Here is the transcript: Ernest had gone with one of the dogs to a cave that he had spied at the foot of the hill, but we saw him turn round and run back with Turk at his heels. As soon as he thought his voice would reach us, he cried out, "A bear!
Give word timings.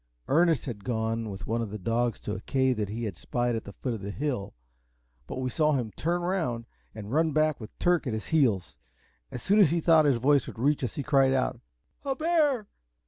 Ernest 0.27 0.65
had 0.65 0.83
gone 0.83 1.29
with 1.29 1.45
one 1.45 1.61
of 1.61 1.69
the 1.69 1.77
dogs 1.77 2.19
to 2.21 2.33
a 2.33 2.41
cave 2.41 2.77
that 2.77 2.89
he 2.89 3.03
had 3.03 3.15
spied 3.15 3.55
at 3.55 3.65
the 3.65 3.71
foot 3.73 3.93
of 3.93 4.01
the 4.01 4.09
hill, 4.09 4.55
but 5.27 5.37
we 5.39 5.47
saw 5.47 5.73
him 5.73 5.91
turn 5.95 6.23
round 6.23 6.65
and 6.95 7.11
run 7.11 7.33
back 7.33 7.59
with 7.61 7.77
Turk 7.77 8.07
at 8.07 8.13
his 8.13 8.25
heels. 8.25 8.79
As 9.29 9.43
soon 9.43 9.59
as 9.59 9.69
he 9.69 9.79
thought 9.79 10.05
his 10.05 10.17
voice 10.17 10.47
would 10.47 10.57
reach 10.57 10.83
us, 10.83 10.95
he 10.95 11.03
cried 11.03 11.33
out, 11.33 11.59
"A 12.03 12.15
bear! 12.15 12.65